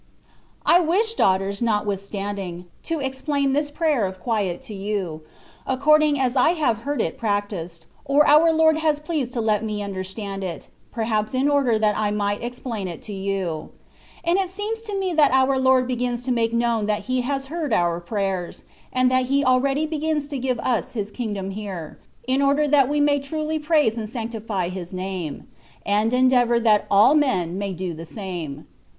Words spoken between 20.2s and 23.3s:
to give us His kingdom here, in order that we may